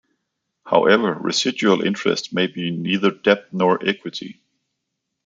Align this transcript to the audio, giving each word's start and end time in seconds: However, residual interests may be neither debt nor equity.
However, 0.65 1.13
residual 1.13 1.83
interests 1.85 2.33
may 2.33 2.47
be 2.47 2.71
neither 2.71 3.11
debt 3.11 3.53
nor 3.53 3.87
equity. 3.87 4.41